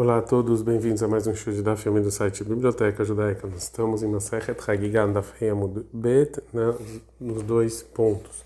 Olá 0.00 0.16
a 0.16 0.22
todos, 0.22 0.62
bem-vindos 0.62 1.02
a 1.02 1.08
mais 1.08 1.26
um 1.26 1.34
show 1.34 1.52
da 1.62 1.76
filme 1.76 2.00
do 2.00 2.10
site 2.10 2.42
Biblioteca 2.42 3.04
Judaica. 3.04 3.46
Nós 3.46 3.64
estamos 3.64 4.02
em 4.02 4.08
Masechet 4.08 4.58
Hagigan 4.66 5.12
da 5.12 5.20
Feamud 5.20 5.84
Bet, 5.92 6.40
né, 6.54 6.74
nos 7.20 7.42
dois 7.42 7.82
pontos. 7.82 8.42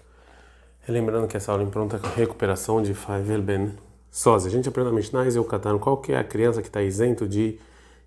Lembrando 0.89 1.29
que 1.29 1.37
essa 1.37 1.53
aula 1.53 1.63
em 1.63 1.71
pronta 1.71 1.97
recuperação 2.17 2.83
de 2.83 2.93
Faivel 2.93 3.41
Ben 3.41 3.73
Soz. 4.11 4.45
A 4.47 4.51
gente 4.51 4.69
aprende 4.69 4.91
na 4.91 4.97
Mishnah 4.97 5.29
e 5.29 5.39
o 5.39 5.45
Katan 5.45 5.79
qual 5.79 5.99
que 5.99 6.11
é 6.11 6.19
a 6.19 6.25
criança 6.25 6.61
que 6.61 6.67
está 6.67 6.83
isento 6.83 7.25
de 7.25 7.57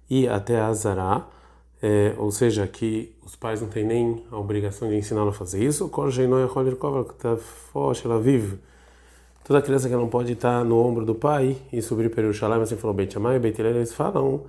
ir 0.10 0.28
até 0.28 0.60
Azará, 0.60 1.26
é, 1.82 2.16
ou 2.18 2.30
seja, 2.32 2.68
que 2.68 3.16
os 3.26 3.38
pais 3.38 3.62
não 3.62 3.70
têm 3.70 3.86
nem 3.86 4.26
a 4.30 4.38
obrigação 4.38 4.90
de 4.90 4.98
ensiná-lo 4.98 5.30
a 5.30 5.34
fazer 5.34 5.64
isso. 5.64 5.88
Kol 5.88 6.12
Sheinoy 6.12 6.50
Cholir 6.50 6.76
Kovar 6.76 7.06
Ktafo 7.06 7.94
ela 8.04 8.20
vive 8.20 8.60
Toda 9.48 9.62
criança 9.62 9.88
que 9.88 9.96
não 9.96 10.10
pode 10.10 10.34
estar 10.34 10.66
no 10.66 10.78
ombro 10.78 11.06
do 11.06 11.16
pai 11.16 11.56
e 11.72 11.82
subir 11.82 12.10
para 12.10 12.22
Yerushalayim, 12.22 12.62
assim 12.62 12.76
falou 12.76 12.94
Beit 12.94 13.14
Shammai, 13.14 13.40
Beit 13.40 13.58
Hillel, 13.58 13.78
eles 13.78 13.94
falam 13.94 14.42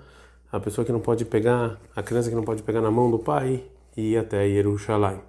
a 0.50 0.58
pessoa 0.58 0.84
que 0.84 0.90
não 0.90 0.98
pode 0.98 1.24
pegar, 1.24 1.78
a 1.94 2.02
criança 2.02 2.28
que 2.28 2.34
não 2.34 2.42
pode 2.42 2.64
pegar 2.64 2.80
na 2.80 2.90
mão 2.90 3.08
do 3.08 3.16
pai 3.16 3.62
e 3.96 4.14
ir 4.14 4.18
até 4.18 4.44
Yerushalayim. 4.48 5.20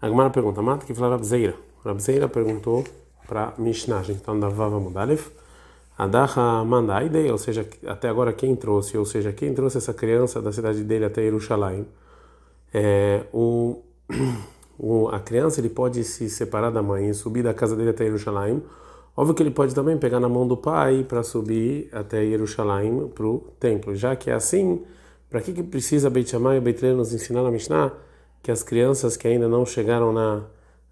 A 0.00 0.08
Gemara 0.08 0.30
pergunta, 0.30 0.62
mata 0.62 0.86
que 0.86 0.94
fala 0.94 1.10
Rabzeira. 1.16 1.54
Rabzeira 1.84 2.30
perguntou 2.30 2.82
para 3.26 3.52
Mishnah, 3.58 3.98
a 3.98 4.02
gente 4.04 4.20
está 4.20 4.32
no 4.32 4.50
Vava 4.50 4.80
Mudalef, 4.80 5.28
Adaha 5.98 6.64
Mandaide, 6.64 7.30
ou 7.30 7.36
seja, 7.36 7.68
até 7.86 8.08
agora 8.08 8.32
quem 8.32 8.56
trouxe, 8.56 8.96
ou 8.96 9.04
seja, 9.04 9.34
quem 9.34 9.52
trouxe 9.52 9.76
essa 9.76 9.92
criança 9.92 10.40
da 10.40 10.50
cidade 10.50 10.82
dele 10.82 11.04
até 11.04 11.20
Yerushalayim, 11.20 11.86
é 12.72 13.24
o 13.34 13.82
o, 14.82 15.08
a 15.08 15.20
criança 15.20 15.60
ele 15.60 15.68
pode 15.68 16.02
se 16.02 16.28
separar 16.28 16.70
da 16.70 16.82
mãe 16.82 17.08
e 17.08 17.14
subir 17.14 17.44
da 17.44 17.54
casa 17.54 17.76
dele 17.76 17.90
até 17.90 18.04
Jerusalém. 18.04 18.60
Óbvio 19.16 19.32
que 19.32 19.40
ele 19.40 19.52
pode 19.52 19.72
também 19.72 19.96
pegar 19.96 20.18
na 20.18 20.28
mão 20.28 20.44
do 20.46 20.56
pai 20.56 21.06
para 21.08 21.22
subir 21.22 21.88
até 21.92 22.26
Jerusalém 22.26 23.08
para 23.14 23.24
o 23.24 23.38
templo. 23.60 23.94
Já 23.94 24.16
que 24.16 24.28
é 24.28 24.34
assim, 24.34 24.82
para 25.30 25.40
que, 25.40 25.52
que 25.52 25.62
precisa 25.62 26.10
Beit 26.10 26.28
Shammai 26.28 26.56
e 26.56 26.60
Beit 26.60 26.82
nos 26.94 27.14
ensinar 27.14 27.44
na 27.44 27.50
Mishnah 27.52 27.92
que 28.42 28.50
as 28.50 28.64
crianças 28.64 29.16
que 29.16 29.28
ainda 29.28 29.46
não 29.46 29.64
chegaram 29.64 30.12
na 30.12 30.42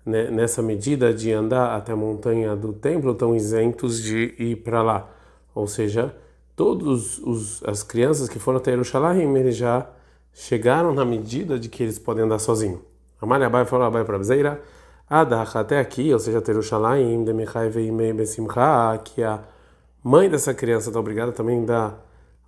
né, 0.06 0.30
nessa 0.30 0.62
medida 0.62 1.12
de 1.12 1.32
andar 1.32 1.76
até 1.76 1.92
a 1.92 1.96
montanha 1.96 2.54
do 2.54 2.72
templo 2.72 3.10
estão 3.10 3.34
isentos 3.34 4.00
de 4.00 4.34
ir 4.38 4.56
para 4.62 4.82
lá. 4.82 5.10
Ou 5.52 5.66
seja, 5.66 6.14
todos 6.54 7.60
as 7.64 7.82
crianças 7.82 8.28
que 8.28 8.38
foram 8.38 8.58
até 8.58 8.70
Jerusalém 8.70 9.36
eles 9.36 9.56
já 9.56 9.90
chegaram 10.32 10.94
na 10.94 11.04
medida 11.04 11.58
de 11.58 11.68
que 11.68 11.82
eles 11.82 11.98
podem 11.98 12.24
andar 12.24 12.38
sozinhos. 12.38 12.80
Amália 13.20 13.46
Abai 13.46 13.64
falou 13.66 13.86
Abai 13.86 14.04
para 14.04 14.18
Bzeira, 14.18 14.60
Adach, 15.08 15.58
até 15.58 15.80
aqui, 15.80 16.12
ou 16.12 16.18
seja, 16.18 16.40
Terushalayim, 16.40 17.24
Demichai 17.24 17.68
Veimei 17.68 18.12
Besimcha, 18.12 18.98
que 19.04 19.22
a 19.22 19.40
mãe 20.02 20.30
dessa 20.30 20.54
criança 20.54 20.88
está 20.88 21.00
obrigada 21.00 21.32
também 21.32 21.64
da 21.64 21.94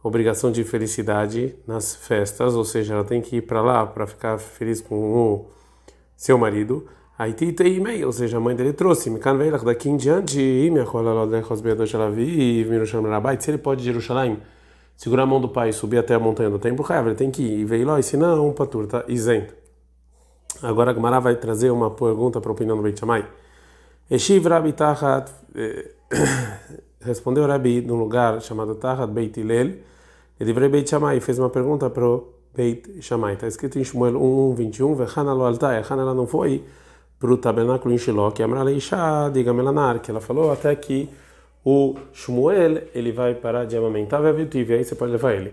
obrigação 0.03 0.51
de 0.51 0.64
felicidade 0.64 1.55
nas 1.67 1.95
festas, 1.95 2.55
ou 2.55 2.64
seja, 2.64 2.95
ela 2.95 3.05
tem 3.05 3.20
que 3.20 3.37
ir 3.37 3.42
para 3.42 3.61
lá 3.61 3.87
para 3.87 4.06
ficar 4.06 4.39
feliz 4.39 4.81
com 4.81 4.97
o 4.97 5.51
seu 6.17 6.39
marido. 6.39 6.86
Aí 7.19 7.33
Titei 7.33 7.79
Mei, 7.79 8.05
ou 8.05 8.12
seja, 8.12 8.39
a 8.39 8.41
mãe 8.41 8.57
dele 8.57 8.73
trouxe, 8.73 9.11
Mikan 9.11 9.36
Veilach, 9.36 9.64
daqui 9.64 9.89
em 9.89 9.97
diante, 9.97 10.70
se 13.41 13.51
ele 13.51 13.59
pode 13.59 13.81
de 13.81 13.86
Jerusalém, 13.86 14.39
segurar 14.97 15.25
a 15.25 15.27
mão 15.27 15.41
do 15.41 15.48
pai 15.48 15.69
e 15.69 15.73
subir 15.73 15.98
até 15.98 16.14
a 16.14 16.19
montanha 16.19 16.48
do 16.48 16.59
templo, 16.59 16.84
ele 16.91 17.14
tem 17.14 17.31
que 17.31 17.42
ir, 17.42 17.61
e 17.61 17.64
veio 17.64 17.86
lá, 17.86 18.01
e 18.01 18.03
se 18.03 18.17
não, 18.17 18.53
patur, 18.53 18.84
está 18.84 19.05
isento. 19.09 19.61
Agora 20.62 20.92
a 20.92 20.94
Gemara 20.94 21.18
vai 21.18 21.34
trazer 21.34 21.70
uma 21.70 21.91
pergunta 21.91 22.41
para 22.41 22.50
a 22.50 22.52
opinião 22.52 22.77
do 22.77 22.82
Beit 22.84 22.98
Shammai. 22.98 23.27
Eshiv 24.08 24.46
Rabi 24.46 24.72
Tachat, 24.72 25.32
eh, 25.56 25.91
respondeu 27.02 27.46
Rabi 27.46 27.80
num 27.80 27.96
lugar 27.96 28.41
chamado 28.41 28.77
Tachat 28.77 29.10
Beit 29.10 29.40
Hillel, 29.40 29.78
e 30.38 30.44
livrei 30.44 30.68
Beit 30.68 30.88
Shammai 30.88 31.18
fez 31.18 31.38
uma 31.38 31.50
pergunta 31.50 31.90
para 31.90 32.06
o 32.06 32.28
Beit 32.55 33.02
Shammai. 33.02 33.34
Está 33.34 33.48
escrito 33.48 33.77
em 33.78 33.84
Shmuel 33.84 34.16
1, 34.16 34.55
21, 34.55 34.94
Vechana 34.94 35.33
lo 35.33 35.44
altai, 35.44 35.83
Hana 35.83 36.02
ela 36.02 36.14
não 36.14 36.28
foi 36.28 36.62
para 37.18 37.33
o 37.33 37.36
tabernáculo 37.36 37.92
em 37.92 37.98
Shiloh, 37.98 38.30
que 38.30 38.42
Amra 38.42 38.62
Leisha, 38.62 39.30
diga 39.33 39.52
Melanar, 39.52 40.01
que 40.01 40.12
ela 40.12 40.20
falou 40.20 40.52
até 40.52 40.74
que 40.77 41.08
o 41.64 41.96
Shmuel 42.12 42.83
ele 42.95 43.11
vai 43.11 43.34
parar 43.34 43.64
de 43.64 43.77
amamentar, 43.77 44.22
vai 44.22 44.33
e 44.33 44.72
aí 44.72 44.84
você 44.84 44.95
pode 44.95 45.11
levar 45.11 45.33
ele. 45.33 45.52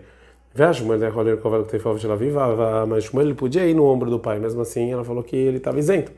Mas 2.87 3.03
Shmuel 3.05 3.35
podia 3.35 3.65
ir 3.65 3.73
no 3.73 3.85
ombro 3.85 4.09
do 4.09 4.19
pai, 4.19 4.39
mesmo 4.39 4.61
assim 4.61 4.91
ela 4.91 5.03
falou 5.03 5.23
que 5.23 5.35
ele 5.35 5.57
estava 5.57 5.79
isento. 5.79 6.11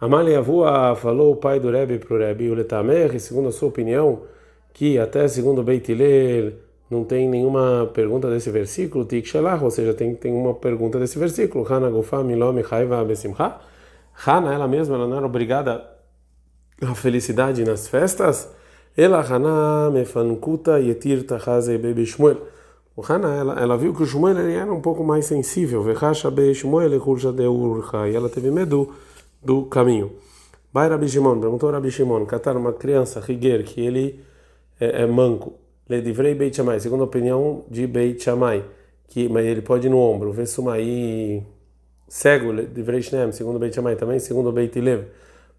Amalia 0.00 0.38
Avua 0.38 0.96
falou 0.96 1.32
o 1.32 1.36
pai 1.36 1.60
do 1.60 1.70
Rebbe 1.70 1.98
para 1.98 2.14
o 2.14 2.18
Rebbe, 2.18 2.50
o 2.50 2.54
Letamer, 2.54 3.20
segundo 3.20 3.48
a 3.48 3.52
sua 3.52 3.68
opinião, 3.68 4.22
que 4.72 4.98
até 4.98 5.28
segundo 5.28 5.62
Beit 5.62 5.92
Hillel 5.92 6.54
não 6.90 7.04
tem 7.04 7.28
nenhuma 7.28 7.88
pergunta 7.94 8.28
desse 8.28 8.50
versículo, 8.50 9.04
Tikshelach, 9.04 9.62
ou 9.62 9.70
seja, 9.70 9.94
tem, 9.94 10.14
tem 10.14 10.32
uma 10.32 10.54
pergunta 10.54 10.98
desse 10.98 11.18
versículo, 11.18 11.64
Hana 11.66 11.88
Gofa 11.88 12.22
Milom 12.22 12.62
Chaiva 12.62 13.04
Besimcha. 13.04 13.60
Hana, 14.26 14.52
ela 14.52 14.68
mesma, 14.68 14.96
ela 14.96 15.06
não 15.06 15.16
era 15.16 15.24
obrigada 15.24 15.88
à 16.82 16.94
felicidade 16.94 17.64
nas 17.64 17.88
festas? 17.88 18.50
Ela 18.96 19.20
Hana 19.20 19.90
Mefankuta 19.90 20.78
Yetir 20.80 21.24
Tahazei 21.24 21.78
Bebe 21.78 22.04
Shmuel. 22.04 22.38
O 22.94 23.02
Hana, 23.02 23.34
ela, 23.34 23.60
ela 23.60 23.76
viu 23.76 23.94
que 23.94 24.02
o 24.02 24.06
Shmuel 24.06 24.38
era 24.38 24.72
um 24.72 24.80
pouco 24.80 25.02
mais 25.02 25.24
sensível. 25.24 25.84
E 25.88 25.92
ela 28.14 28.28
teve 28.28 28.50
medo 28.50 28.92
do 29.42 29.64
caminho. 29.64 30.12
Vai 30.72 30.88
Rabi 30.88 31.08
Shimon, 31.08 31.38
perguntou 31.38 31.70
Rabi 31.70 31.90
Shimon, 31.90 32.24
catar 32.24 32.56
uma 32.56 32.72
criança, 32.72 33.20
Riguer, 33.20 33.62
que 33.62 33.80
ele 33.80 34.20
é, 34.80 35.02
é 35.02 35.06
manco. 35.06 35.54
Ledivrei 35.88 36.34
Beit 36.34 36.56
Shammai, 36.56 36.80
segundo 36.80 37.02
a 37.02 37.04
opinião 37.04 37.64
de 37.70 37.86
Beit 37.86 38.22
Shammai, 38.22 38.64
que, 39.08 39.28
mas 39.28 39.44
ele 39.44 39.60
pode 39.60 39.86
ir 39.86 39.90
no 39.90 39.98
ombro. 39.98 40.32
Vesumai 40.32 41.44
cego, 42.08 42.52
Ledivrei 42.52 43.02
Shnem, 43.02 43.32
segundo 43.32 43.58
Beit 43.58 43.74
Shammai 43.74 43.96
também, 43.96 44.18
segundo 44.18 44.50
Beit 44.50 44.80
Lev. 44.80 45.04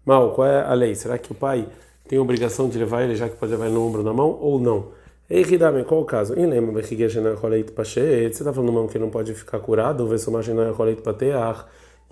Mal, 0.04 0.32
qual 0.32 0.48
é 0.48 0.64
a 0.64 0.74
lei? 0.74 0.96
Será 0.96 1.16
que 1.16 1.30
o 1.30 1.34
pai 1.34 1.68
tem 2.08 2.18
obrigação 2.18 2.68
de 2.68 2.76
levar 2.76 3.02
ele, 3.02 3.14
já 3.14 3.28
que 3.28 3.36
pode 3.36 3.52
levar 3.52 3.66
ele 3.66 3.74
no 3.74 3.86
ombro 3.86 4.02
na 4.02 4.12
mão, 4.12 4.36
ou 4.40 4.58
não? 4.58 4.88
Eiridame, 5.34 5.82
qual 5.82 6.00
o 6.00 6.04
caso? 6.04 6.38
Em 6.38 6.46
lembra, 6.46 6.80
você 6.80 6.94
está 8.28 8.52
falando 8.52 8.70
de 8.70 8.78
um 8.78 8.86
que 8.86 9.00
não 9.00 9.10
pode 9.10 9.34
ficar 9.34 9.58
curado, 9.58 10.06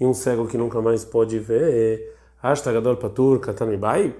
e 0.00 0.04
um 0.04 0.12
cego 0.12 0.48
que 0.48 0.58
nunca 0.58 0.82
mais 0.82 1.04
pode 1.04 1.38
ver, 1.38 2.16
Ashtagador 2.42 2.96
Patur, 2.96 3.38
Katamibai? 3.38 4.12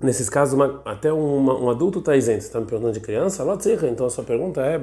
Nesses 0.00 0.28
casos, 0.28 0.54
uma, 0.54 0.82
até 0.84 1.12
um 1.12 1.70
adulto 1.70 2.00
está 2.00 2.16
isento. 2.16 2.40
Você 2.40 2.46
está 2.48 2.58
me 2.58 2.66
perguntando 2.66 2.94
de 2.94 3.00
criança? 3.00 3.44
Então 3.88 4.04
a 4.04 4.10
sua 4.10 4.24
pergunta 4.24 4.60
é: 4.62 4.76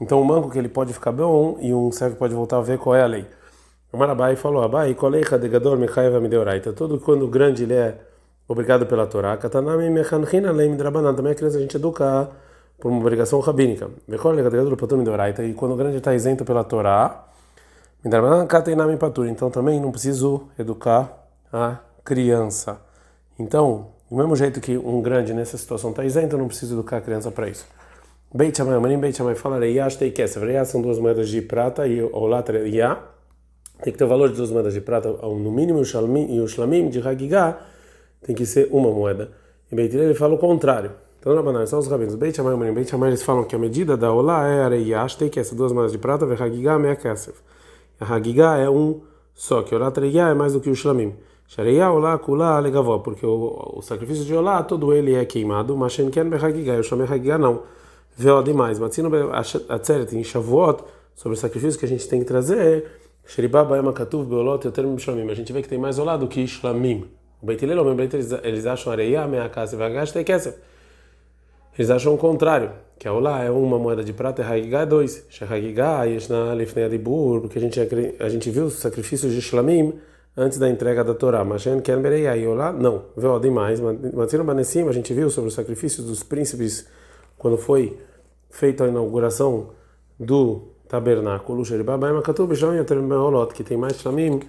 Então 0.00 0.22
o 0.22 0.24
manco 0.24 0.50
que 0.50 0.58
ele 0.58 0.70
pode 0.70 0.94
ficar 0.94 1.12
bom 1.12 1.58
e 1.60 1.74
um 1.74 1.92
cego 1.92 2.16
pode 2.16 2.34
voltar 2.34 2.56
a 2.56 2.62
ver 2.62 2.78
qual 2.78 2.96
é 2.96 3.02
a 3.02 3.06
lei. 3.06 3.26
O 3.92 3.98
Marabai 3.98 4.36
falou: 4.36 4.62
Abai, 4.62 4.94
Koleicha 4.94 5.38
de 5.38 5.48
Gador 5.50 5.76
Mechaiva 5.76 6.18
Mideoraita. 6.18 6.72
Todo 6.72 6.98
quando 6.98 7.28
grande 7.28 7.64
ele 7.64 7.74
é 7.74 8.11
obrigado 8.52 8.86
pela 8.86 9.06
Torá. 9.06 9.36
Katanami 9.36 9.90
mechanchina 9.90 10.52
leim 10.52 10.76
drabanan. 10.76 11.14
Também 11.14 11.32
a 11.32 11.34
criança 11.34 11.58
a 11.58 11.60
gente 11.60 11.76
educa 11.76 12.30
por 12.78 12.90
uma 12.90 13.00
obrigação 13.00 13.40
rabínica. 13.40 13.90
E 14.08 15.54
quando 15.54 15.72
o 15.72 15.76
grande 15.76 15.96
está 15.96 16.14
isento 16.14 16.44
pela 16.44 16.62
Torá, 16.64 17.24
midrabanan 18.04 18.46
katanami 18.46 18.96
patur. 18.96 19.26
Então 19.26 19.50
também 19.50 19.80
não 19.80 19.90
preciso 19.90 20.48
educar 20.58 21.26
a 21.52 21.78
criança. 22.04 22.80
Então, 23.38 23.88
do 24.10 24.16
mesmo 24.16 24.36
jeito 24.36 24.60
que 24.60 24.76
um 24.76 25.00
grande 25.02 25.32
nessa 25.32 25.56
situação 25.56 25.90
está 25.90 26.04
isento, 26.04 26.36
eu 26.36 26.38
não 26.38 26.48
preciso 26.48 26.74
educar 26.74 26.98
a 26.98 27.00
criança 27.00 27.30
para 27.30 27.48
isso. 27.48 27.66
Beit 28.34 28.56
Shammai, 28.56 28.78
Manim 28.78 28.98
Beit 28.98 29.16
Shammai 29.16 29.34
fala 29.34 29.58
Reiash 29.58 29.96
Tei 29.96 30.10
Kesef. 30.10 30.44
Reiash 30.44 30.68
são 30.68 30.80
duas 30.80 30.98
moedas 30.98 31.28
de 31.28 31.42
prata 31.42 31.86
e 31.86 32.02
o 32.02 32.26
Latra 32.26 32.58
Reiah 32.58 32.98
tem 33.82 33.92
que 33.92 33.98
ter 33.98 34.04
o 34.04 34.08
valor 34.08 34.28
de 34.28 34.36
duas 34.36 34.50
moedas 34.50 34.72
de 34.72 34.80
prata, 34.80 35.10
no 35.10 35.50
mínimo 35.50 35.80
e 35.80 36.40
o 36.40 36.46
Shlamim 36.46 36.88
de 36.88 37.06
Hagigah 37.06 37.58
tem 38.22 38.34
que 38.34 38.46
ser 38.46 38.68
uma 38.70 38.90
moeda. 38.90 39.30
Em 39.70 39.76
Beit 39.76 39.96
ele 39.96 40.14
fala 40.14 40.34
o 40.34 40.38
contrário. 40.38 40.92
Então, 41.18 41.34
Rabanan, 41.34 41.64
são 41.66 41.78
os 41.78 41.86
rabinos. 41.86 42.16
Beit 42.16 42.36
Shammai 42.36 42.68
e 42.68 42.72
Beit 42.72 42.90
Shammai, 42.90 43.10
eles 43.10 43.22
falam 43.22 43.44
que 43.44 43.54
a 43.54 43.58
medida 43.58 43.96
da 43.96 44.12
Olá 44.12 44.48
é 44.48 44.64
areiash, 44.64 45.14
tem 45.14 45.28
que 45.28 45.38
essas 45.38 45.56
duas 45.56 45.72
moedas 45.72 45.92
de 45.92 45.98
prata, 45.98 46.26
ve 46.26 46.34
Hagigah 46.34 46.78
meia 46.78 46.96
kesef. 46.96 47.38
A 48.00 48.04
Hagigah 48.04 48.58
é 48.58 48.68
um 48.68 49.00
só, 49.34 49.62
que 49.62 49.74
Olá 49.74 49.90
Treiyah 49.90 50.30
é 50.30 50.34
mais 50.34 50.52
do 50.52 50.60
que 50.60 50.68
o 50.68 50.74
Shlamim. 50.74 51.14
Shareiyah 51.46 51.92
Olá 51.92 52.18
Kula 52.18 52.58
Legavó, 52.58 52.98
porque 52.98 53.24
o, 53.24 53.72
o 53.76 53.82
sacrifício 53.82 54.24
de 54.24 54.34
Olá, 54.34 54.62
todo 54.62 54.92
ele 54.92 55.14
é 55.14 55.24
queimado, 55.24 55.76
mas 55.76 55.92
Shen 55.92 56.10
Ken 56.10 56.28
be 56.28 56.36
Hagigah, 56.36 56.78
o 56.78 56.82
Shlamim 56.82 57.04
Hagigah 57.04 57.38
não. 57.38 57.62
Veo 58.16 58.42
demais. 58.42 58.78
Matzino 58.78 59.10
Atzeret 59.68 60.14
em 60.14 60.22
Shavuot, 60.22 60.82
sobre 61.14 61.36
o 61.36 61.40
sacrifício 61.40 61.78
que 61.78 61.86
a 61.86 61.88
gente 61.88 62.06
tem 62.08 62.20
que 62.20 62.26
trazer, 62.26 62.84
Sheribaba 63.24 63.78
Ema 63.78 63.92
Katuv 63.92 64.28
Beolot, 64.28 64.64
eu 64.66 64.72
termo 64.72 64.98
Shlamim. 64.98 65.30
A 65.30 65.34
gente 65.34 65.52
vê 65.52 65.62
que 65.62 65.68
tem 65.68 65.78
mais 65.78 65.98
Olá 65.98 66.16
do 66.16 66.26
que 66.26 66.46
Shlamim. 66.46 67.08
O 67.42 67.46
Beit 67.46 67.64
Hillel, 67.64 67.84
o 67.84 67.94
Beit 67.96 68.14
eles 68.14 68.66
acham 68.66 68.92
areia, 68.92 69.26
meia 69.26 69.48
casa 69.48 69.74
e 69.74 69.78
vagaste 69.78 70.16
e 70.16 70.22
kesef. 70.22 70.56
Eles 71.76 71.90
acham 71.90 72.14
o 72.14 72.18
contrário, 72.18 72.70
que 72.98 73.08
a 73.08 73.12
Olá 73.12 73.42
é 73.42 73.50
uma 73.50 73.80
moeda 73.80 74.04
de 74.04 74.12
prata 74.12 74.42
e 74.42 74.44
Hagigá 74.44 74.82
é 74.82 74.86
dois. 74.86 75.26
Shehagigá, 75.28 76.04
Yeshna 76.04 76.54
Lifnei 76.54 76.84
Adibur, 76.84 77.40
porque 77.40 77.58
a 77.58 77.60
gente, 77.60 77.80
a 78.20 78.28
gente 78.28 78.48
viu 78.48 78.66
os 78.66 78.74
sacrifícios 78.74 79.32
de 79.32 79.42
Shlamim 79.42 79.98
antes 80.36 80.56
da 80.56 80.68
entrega 80.68 81.02
da 81.02 81.14
Torá. 81.14 81.44
Mas 81.44 81.64
Ken 81.82 82.00
Berei 82.00 82.46
Olá, 82.46 82.72
não. 82.72 83.06
Viu 83.16 83.40
demais. 83.40 83.80
Matino 83.80 84.44
Banessim, 84.44 84.86
a 84.88 84.92
gente 84.92 85.12
viu 85.12 85.28
sobre 85.28 85.48
os 85.48 85.54
sacrifícios 85.54 86.06
dos 86.06 86.22
príncipes 86.22 86.86
quando 87.36 87.58
foi 87.58 87.98
feita 88.50 88.84
a 88.84 88.88
inauguração 88.88 89.70
do 90.20 90.68
tabernáculo. 90.86 91.64
Que 93.52 93.64
tem 93.64 93.76
mais 93.76 93.96
shlamim 93.98 94.40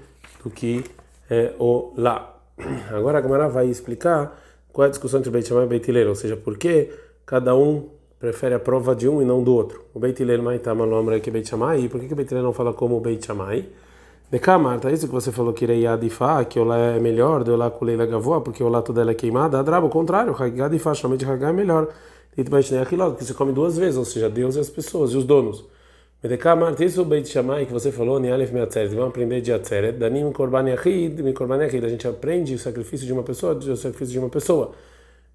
do 0.43 0.49
que 0.51 0.83
é, 1.27 1.53
o 1.57 1.91
lá. 1.97 2.32
Agora 2.91 3.17
a 3.17 3.21
Gamara 3.21 3.49
vai 3.49 3.67
explicar 3.67 4.39
qual 4.71 4.85
é 4.85 4.87
a 4.87 4.89
discussão 4.89 5.19
entre 5.19 5.31
Beit 5.31 5.47
Shammai 5.47 5.65
e 5.65 5.67
Beit 5.67 5.89
Hillel, 5.89 6.09
ou 6.09 6.15
seja, 6.15 6.35
por 6.35 6.57
que 6.57 6.89
cada 7.25 7.55
um 7.55 7.89
prefere 8.19 8.55
a 8.55 8.59
prova 8.59 8.95
de 8.95 9.07
um 9.07 9.21
e 9.21 9.25
não 9.25 9.43
do 9.43 9.53
outro. 9.53 9.83
O 9.93 9.99
Beit 9.99 10.21
Hillel 10.21 10.41
Maitama 10.41 10.85
no 10.85 10.95
Amra 10.95 11.19
que 11.19 11.29
Beit 11.29 11.47
Shammai, 11.47 11.81
e 11.81 11.89
por 11.89 11.99
que, 11.99 12.07
que 12.07 12.15
Beit 12.15 12.31
Hillel 12.31 12.43
não 12.43 12.53
fala 12.53 12.73
como 12.73 12.99
Beit 12.99 13.25
Shammai? 13.25 13.67
De 14.31 14.39
cá, 14.39 14.57
Marta, 14.57 14.91
isso 14.91 15.07
que 15.07 15.13
você 15.13 15.31
falou 15.31 15.53
que 15.53 15.63
irei 15.63 15.85
adifá, 15.85 16.43
que 16.43 16.59
o 16.59 16.63
lá 16.63 16.77
é 16.77 16.99
melhor, 16.99 17.47
lá 17.47 17.69
com 17.69 17.85
leila 17.85 18.05
gavoa, 18.05 18.41
porque 18.41 18.63
o 18.63 18.67
lá 18.67 18.81
toda 18.81 19.01
ela 19.01 19.11
é 19.11 19.13
queimada, 19.13 19.59
adraba, 19.59 19.85
o 19.85 19.89
contrário, 19.89 20.35
Hagigá 20.35 20.65
adifá, 20.65 20.95
somente 20.95 21.23
Hagigá 21.23 21.49
é 21.49 21.53
melhor. 21.53 21.87
E 22.35 22.43
tu 22.43 22.49
vai 22.49 22.63
que 22.63 23.23
você 23.23 23.33
come 23.33 23.51
duas 23.51 23.77
vezes, 23.77 23.95
ou 23.95 24.05
seja, 24.05 24.27
Deus 24.29 24.55
e 24.55 24.59
as 24.59 24.69
pessoas, 24.69 25.11
e 25.11 25.17
os 25.17 25.23
donos. 25.23 25.63
Isso 26.79 27.03
Beit 27.03 27.27
Shammai 27.27 27.65
que 27.65 27.73
você 27.73 27.91
falou, 27.91 28.17
Nialef 28.17 28.53
Meatzeret, 28.53 28.95
vamos 28.95 29.09
aprender 29.09 29.41
de 29.41 29.51
Atzeret, 29.51 29.97
Danim 29.97 30.31
Korban 30.31 30.69
Yachid, 30.69 31.21
Korban 31.33 31.57
Yachid, 31.57 31.83
a 31.85 31.89
gente 31.89 32.07
aprende 32.07 32.55
o 32.55 32.59
sacrifício 32.59 33.05
de 33.05 33.11
uma 33.11 33.23
pessoa, 33.23 33.55
o 33.55 33.75
sacrifício 33.75 34.13
de 34.13 34.19
uma 34.19 34.29
pessoa. 34.29 34.71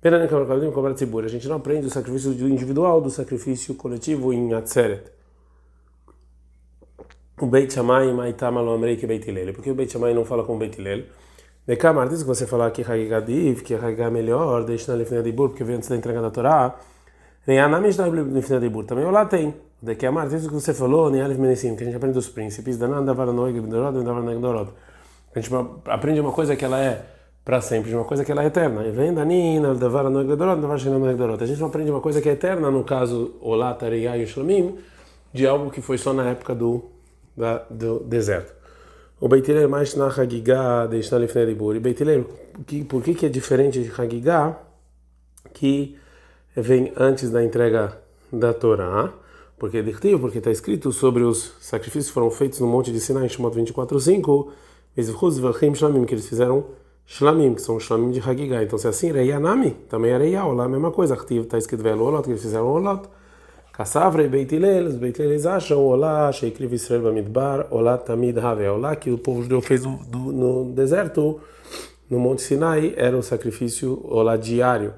A 0.02 1.28
gente 1.28 1.46
não 1.46 1.56
aprende 1.56 1.86
o 1.88 1.90
sacrifício 1.90 2.32
individual 2.48 3.02
do 3.02 3.10
sacrifício 3.10 3.74
coletivo 3.74 4.32
em 4.32 4.54
Atzeret. 4.54 5.02
O 7.38 7.46
Beit 7.46 7.70
Shammai 7.70 8.10
Maitama 8.14 8.62
lo 8.62 8.78
que 8.96 9.06
Beit 9.06 9.28
Hillel. 9.28 9.52
Por 9.52 9.62
que 9.62 9.70
o 9.70 9.74
Beit 9.74 9.92
Shammai 9.92 10.14
não 10.14 10.24
fala 10.24 10.42
com 10.42 10.56
o 10.56 10.58
Beit 10.58 10.80
Hillel? 10.80 11.04
Dekamar, 11.66 12.08
diz 12.08 12.22
que 12.22 12.28
você 12.28 12.46
falar 12.46 12.70
que 12.70 12.80
Hagigadiv, 12.80 13.60
que 13.62 13.74
Hagigá 13.74 14.06
é 14.06 14.10
melhor, 14.10 14.64
deixa 14.64 14.90
na 14.90 14.96
Lifnei 14.96 15.20
Dibur, 15.20 15.50
porque 15.50 15.64
veio 15.64 15.76
antes 15.76 15.90
da 15.90 15.96
entrega 15.96 16.22
da 16.22 16.30
Torá. 16.30 16.78
Também 17.44 19.04
o 19.04 19.10
lá 19.10 19.26
tem. 19.26 19.67
Dekamar, 19.80 20.28
diz 20.28 20.46
que 20.46 20.52
você 20.52 20.74
falou, 20.74 21.08
Nealif 21.08 21.40
Menesim, 21.40 21.76
que 21.76 21.82
a 21.82 21.86
gente 21.86 21.96
aprende 21.96 22.14
dos 22.14 22.28
príncipes, 22.28 22.76
Dananda 22.76 23.14
Varanoig, 23.14 23.60
Bidorod, 23.60 24.02
Davaranoig, 24.02 24.40
Dorod. 24.40 24.70
A 25.34 25.40
gente 25.40 25.54
aprende 25.86 26.20
uma 26.20 26.32
coisa 26.32 26.56
que 26.56 26.64
ela 26.64 26.80
é 26.80 27.04
para 27.44 27.60
sempre, 27.62 27.94
uma 27.94 28.04
coisa 28.04 28.24
que 28.24 28.32
ela 28.32 28.42
é 28.42 28.46
eterna. 28.46 28.84
E 28.86 28.90
vem 28.90 29.14
Danina, 29.14 29.74
Davar 29.74 30.10
no 30.10 30.20
Egdorot, 30.20 30.60
Davar 30.60 30.78
Shinam 30.78 31.08
Egdorot. 31.08 31.42
A 31.42 31.46
gente 31.46 31.62
aprende 31.62 31.90
uma 31.90 32.00
coisa 32.00 32.20
que 32.20 32.28
é 32.28 32.32
eterna, 32.32 32.70
no 32.70 32.84
caso, 32.84 33.36
Olá, 33.40 33.72
Tariyah 33.72 34.18
e 34.18 34.26
Shlamim, 34.26 34.76
de 35.32 35.46
algo 35.46 35.70
que 35.70 35.80
foi 35.80 35.96
só 35.96 36.12
na 36.12 36.28
época 36.28 36.54
do, 36.54 36.84
do 37.70 38.00
deserto. 38.00 38.52
O 39.20 39.28
Beitilel 39.28 39.68
mais 39.68 39.94
na 39.94 40.08
Hagigah 40.08 40.86
de 40.88 40.98
Ishnalifnei 40.98 41.46
Dibur. 41.46 41.74
E 41.76 41.80
Beitilel, 41.80 42.26
por 42.88 43.02
que, 43.02 43.14
que 43.14 43.26
é 43.26 43.28
diferente 43.28 43.82
de 43.82 43.92
Hagigah, 43.98 44.58
que 45.54 45.96
vem 46.54 46.92
antes 46.96 47.30
da 47.30 47.42
entrega 47.42 47.96
da 48.30 48.52
Torá? 48.52 49.12
Porque 49.58 49.78
é 49.78 49.82
porque 50.18 50.38
está 50.38 50.50
escrito 50.50 50.92
sobre 50.92 51.22
os 51.24 51.52
sacrifícios 51.60 52.06
que 52.08 52.12
foram 52.12 52.30
feitos 52.30 52.60
no 52.60 52.66
Monte 52.66 52.92
de 52.92 53.00
Sinai, 53.00 53.26
em 53.26 53.28
Shemot 53.28 53.56
24.5, 53.56 54.48
que 56.06 56.14
eles 56.14 56.28
fizeram 56.28 56.66
Shlamim, 57.04 57.54
que 57.54 57.62
são 57.62 57.80
Shlamim 57.80 58.10
de 58.10 58.20
Hagigah. 58.20 58.62
Então, 58.62 58.78
se 58.78 58.86
é 58.86 58.90
assim, 58.90 59.10
Reianami, 59.10 59.72
também 59.88 60.12
é 60.12 60.18
Reiá, 60.18 60.44
lá 60.44 60.64
a 60.64 60.68
mesma 60.68 60.90
coisa. 60.92 61.14
Está 61.14 61.58
escrito 61.58 61.82
Velo 61.82 62.04
Olot, 62.04 62.22
que 62.22 62.30
eles 62.30 62.42
fizeram 62.42 62.66
Olot. 62.66 63.08
Kassavre 63.72 64.28
Beit 64.28 64.54
Hillel, 64.54 64.86
os 64.86 64.96
Beit 64.96 65.22
Hillel 65.22 65.48
acham 65.48 65.78
Olá, 65.84 66.30
Sheikriv 66.32 66.74
Israel 66.74 67.02
Bamidbar, 67.02 67.66
Olá 67.70 67.96
Tamid 67.96 68.36
Have, 68.38 68.66
Olá, 68.66 68.94
que 68.96 69.10
o 69.10 69.18
povo 69.18 69.42
judeu 69.42 69.60
fez 69.60 69.84
no 69.84 70.72
deserto, 70.72 71.40
no 72.10 72.18
Monte 72.18 72.42
Sinai, 72.42 72.92
era 72.96 73.16
o 73.16 73.22
sacrifício 73.22 74.00
Olá 74.04 74.36
diário, 74.36 74.94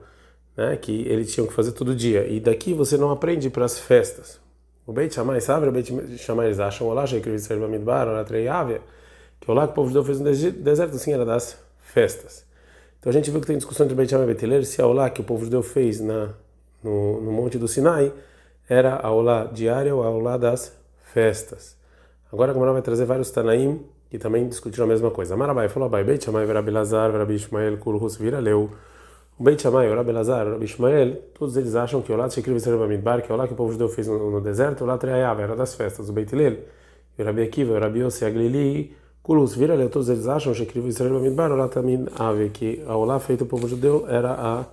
né, 0.57 0.77
que 0.77 1.03
eles 1.09 1.33
tinham 1.33 1.47
que 1.47 1.53
fazer 1.53 1.73
todo 1.73 1.95
dia. 1.95 2.27
E 2.27 2.41
daqui 2.41 2.73
você 2.73 2.97
não 2.97 3.11
aprende 3.11 3.51
para 3.51 3.67
as 3.67 3.79
festas. 3.79 4.41
O 4.87 4.93
Beit 4.93 5.15
Shammai, 5.15 5.41
sabe? 5.41 5.69
O 5.69 5.73
Beit 5.73 6.19
Shammai, 6.19 6.47
eles 6.47 6.61
acham 6.61 6.87
Olá, 6.87 7.07
Sheikriv 7.07 7.35
Israel 7.35 7.61
Bamidbar, 7.61 8.09
Olá 8.09 8.25
Treiave, 8.25 8.81
que 9.41 9.51
Olá 9.51 9.67
que 9.67 9.73
o 9.73 9.75
povo 9.75 9.89
judeu 9.89 10.05
fez 10.05 10.19
no 10.21 10.25
deserto, 10.25 10.97
assim, 10.97 11.13
era 11.13 11.25
das 11.25 11.59
festas. 11.79 12.45
Então 12.99 13.11
a 13.11 13.13
gente 13.13 13.31
viu 13.31 13.41
que 13.41 13.47
tem 13.47 13.57
discussão 13.57 13.87
entre 13.87 13.97
Beit 13.97 14.11
Shammai 14.11 14.31
e 14.31 14.35
Beit 14.35 14.65
se 14.67 14.83
a 14.83 14.87
Olá 14.87 15.09
que 15.11 15.21
o 15.21 15.25
povo 15.25 15.45
judeu 15.45 15.63
fez 15.63 16.01
na, 16.01 16.31
no, 16.83 17.21
no 17.21 17.33
Monte 17.33 17.59
do 17.59 17.69
Sinai 17.69 18.13
era 18.69 19.01
a 19.03 19.11
Olá 19.11 19.45
diária 19.45 19.95
ou 19.95 20.03
a 20.03 20.11
Olá 20.11 20.37
das 20.37 20.73
festas. 21.13 21.77
Agora 22.33 22.53
a 22.53 22.55
Gamara 22.55 22.73
vai 22.73 22.83
trazer 22.83 23.05
vários 23.05 23.31
Tanaim 23.31 23.85
que 24.11 24.19
também 24.19 24.49
discutiram 24.49 24.85
a 24.85 24.89
mesma 24.89 25.11
coisa. 25.11 25.37
Marabai 25.37 25.69
falou, 25.69 25.87
Abai, 25.87 26.05
Beit 26.05 26.25
Shammai, 26.25 26.45
Rabi 26.45 26.71
Lazar, 26.71 27.13
Rabi 27.13 27.35
Ishmael, 27.35 27.79
Kurhus, 27.79 28.17
vira 28.17 28.41
leu. 28.41 28.71
O 29.41 29.43
Beit 29.43 29.63
Shammai, 29.63 29.91
o 29.91 29.95
Rabi 29.95 30.13
Lazar, 30.13 30.47
Rabi 30.47 30.67
Ishmael, 30.67 31.17
todos 31.33 31.57
eles 31.57 31.75
acham 31.75 32.03
que 32.03 32.13
Olá 32.13 32.29
Shekriv 32.29 32.57
Israel 32.59 32.79
Bamidbar, 32.79 33.23
que 33.23 33.33
a 33.33 33.35
Olá 33.35 33.47
que 33.47 33.55
o 33.55 33.57
povo 33.57 33.73
judeu 33.73 33.89
fez 33.89 34.07
no, 34.07 34.31
no 34.31 34.39
deserto, 34.39 34.85
Olá 34.85 34.99
Treayav, 34.99 35.41
era 35.41 35.57
das 35.57 35.75
festas. 35.75 36.11
O 36.11 36.13
Beit 36.13 36.31
Hillel, 36.31 36.59
o 37.19 37.23
Rabi 37.23 37.45
Akiva, 37.45 37.73
o 37.73 37.81
Rabi 37.81 38.01
Yossi 38.01 38.27
Aglili, 38.27 38.95
Kulus, 39.23 39.55
vira 39.55 39.73
ali, 39.73 39.89
todos 39.89 40.11
eles 40.11 40.29
acham 40.29 40.53
que 40.53 40.79
Israel 40.81 41.15
Bamidbar, 41.15 41.51
Olá 41.53 41.69
também 41.69 42.05
ave, 42.19 42.51
que 42.51 42.85
a 42.87 42.95
Olá 42.95 43.19
feita 43.19 43.47
pelo 43.47 43.63
povo 43.63 43.67
judeu 43.67 44.05
era 44.07 44.33
a, 44.33 44.67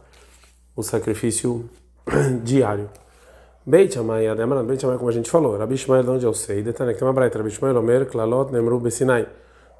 o 0.75 0.83
sacrifício 0.83 1.63
diário. 2.43 2.89
Beit 3.65 3.93
Shammai, 3.93 4.27
Ademar, 4.27 4.61
Beit 4.65 4.81
Shammai, 4.81 4.97
como 4.97 5.09
a 5.09 5.13
gente 5.13 5.31
falou, 5.31 5.57
Rabi 5.57 5.77
Shmael, 5.77 6.03
de 6.03 6.09
onde 6.09 6.25
eu 6.25 6.33
sei, 6.33 6.61
detalhe, 6.61 6.91
que 6.91 6.99
tem 6.99 7.07
uma 7.07 7.13
braita, 7.13 7.37
Rabi 7.37 7.51
Shmael, 7.51 7.77
Omer, 7.77 8.05
Klalot, 8.05 8.51
Nemru, 8.51 8.81
Besinai. 8.81 9.27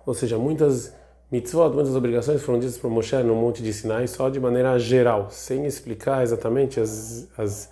Ou 0.06 0.14
seja, 0.14 0.38
muitas 0.38 0.94
mitzvot, 1.32 1.74
muitas 1.74 1.96
obrigações 1.96 2.42
foram 2.42 2.60
ditas 2.60 2.78
por 2.78 2.90
Moshe 2.90 3.16
no 3.18 3.36
Monte 3.36 3.62
de 3.62 3.74
Sinai, 3.74 4.08
só 4.08 4.30
de 4.30 4.40
maneira 4.40 4.78
geral, 4.80 5.30
sem 5.30 5.66
explicar 5.66 6.24
exatamente 6.24 6.80
as, 6.80 7.28
as, 7.38 7.72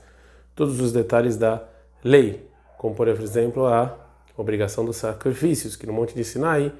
todos 0.55 0.79
os 0.79 0.91
detalhes 0.91 1.37
da 1.37 1.63
lei, 2.03 2.47
como 2.77 2.93
por 2.93 3.07
exemplo 3.07 3.65
a 3.65 3.97
obrigação 4.37 4.83
dos 4.83 4.97
sacrifícios, 4.97 5.75
que 5.75 5.87
no 5.87 5.93
Monte 5.93 6.13
de 6.13 6.23
Sinai 6.23 6.71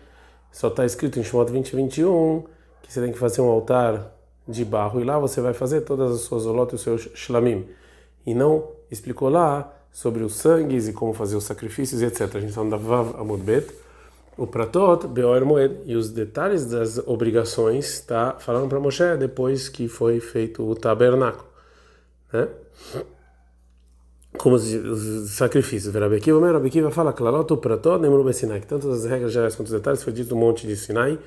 só 0.52 0.68
está 0.68 0.86
escrito 0.86 1.20
em 1.20 1.24
Shemot 1.24 1.52
20 1.52 1.76
21 1.76 2.44
que 2.82 2.94
você 2.94 3.02
tem 3.02 3.12
que 3.12 3.18
fazer 3.18 3.42
um 3.42 3.50
altar 3.50 4.14
de 4.48 4.64
barro 4.64 5.02
e 5.02 5.04
lá 5.04 5.18
você 5.18 5.42
vai 5.42 5.54
fazer 5.54 5.82
todas 5.82 6.12
as 6.12 6.22
suas 6.22 6.46
olot 6.46 6.72
e 6.72 6.76
os 6.76 6.82
seus 6.82 7.10
shlamim. 7.16 7.68
E 8.26 8.34
não 8.34 8.70
explicou 8.92 9.28
lá 9.28 9.74
sobre 9.92 10.24
os 10.24 10.36
sangues 10.36 10.88
e 10.88 10.94
como 10.94 11.14
fazer 11.14 11.36
os 11.36 11.44
sacrifícios 11.44 12.02
etc. 12.02 12.22
A 12.36 12.40
gente 12.40 12.50
está 12.50 12.64
no 12.64 12.78
Vav 12.78 13.20
Amud 13.20 13.42
Bet. 13.44 13.85
O 14.38 14.46
Pratot, 14.46 15.08
Beor 15.08 15.46
Moed, 15.46 15.78
e 15.86 15.96
os 15.96 16.10
detalhes 16.10 16.66
das 16.66 16.98
obrigações 17.08 17.86
está 17.86 18.34
falando 18.34 18.68
para 18.68 18.80
Moshe 18.80 19.16
depois 19.18 19.70
que 19.70 19.88
foi 19.88 20.20
feito 20.20 20.64
o 20.64 20.76
tabernáculo. 20.76 21.46
Né? 22.34 22.48
como 24.38 24.56
os 24.56 25.30
sacrifícios. 25.32 25.94
Rabi 25.94 26.18
Akiva, 26.18 26.58
Akiva 26.58 26.92
fala, 26.92 27.14
Klaloto 27.14 27.58
Pratot, 27.58 28.02
Nemru 28.02 28.32
Sinai, 28.34 28.60
que 28.60 28.68
tanto 28.68 28.90
as 28.92 29.06
regras 29.06 29.32
gerais 29.32 29.56
quanto 29.56 29.68
os 29.68 29.74
detalhes 29.74 30.04
foi 30.04 30.14
dito 30.14 30.36
no 30.36 30.42
monte 30.42 30.68
de 30.68 30.76
Sinai, 30.76 31.18